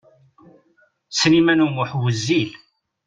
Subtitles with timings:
[1.17, 2.51] Sliman U Muḥ wezzil.